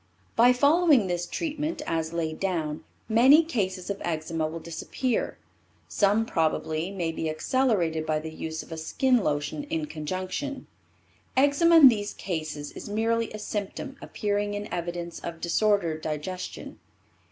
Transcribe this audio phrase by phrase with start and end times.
[0.35, 5.37] By following this treatment as laid down, many cases of eczema will disappear.
[5.87, 10.65] Some probably, may be accelerated by the use of a skin lotion in conjunction.
[11.37, 16.79] Eczema in these cases is merely a symptom appearing in evidence of disordered digestion.